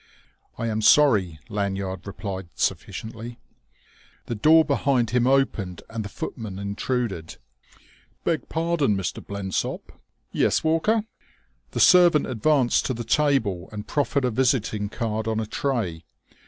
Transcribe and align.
"I 0.57 0.65
am 0.65 0.81
sorry," 0.81 1.37
Lanyard 1.47 2.07
replied 2.07 2.49
sufficiently. 2.55 3.37
The 4.25 4.33
door 4.33 4.65
behind 4.65 5.11
him 5.11 5.27
opened, 5.27 5.83
and 5.91 6.03
the 6.03 6.09
footman 6.09 6.57
intruded. 6.57 7.37
"Beg 8.23 8.49
pardon, 8.49 8.97
Mr. 8.97 9.23
Blensop...." 9.23 9.91
"Yes, 10.31 10.63
Walker?" 10.63 11.03
The 11.73 11.79
servant 11.79 12.25
advanced 12.25 12.87
to 12.87 12.95
the 12.95 13.03
table 13.03 13.69
and 13.71 13.85
proffered 13.87 14.25
a 14.25 14.31
visiting 14.31 14.89
card 14.89 15.27
on 15.27 15.39
a 15.39 15.45
tray. 15.45 16.03